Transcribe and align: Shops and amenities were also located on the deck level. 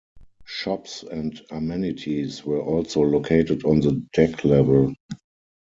Shops 0.47 1.03
and 1.03 1.39
amenities 1.51 2.43
were 2.43 2.59
also 2.59 3.01
located 3.01 3.63
on 3.65 3.81
the 3.81 4.03
deck 4.13 4.43
level. 4.43 4.95